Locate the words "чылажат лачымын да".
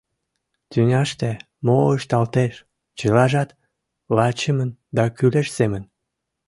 2.97-5.03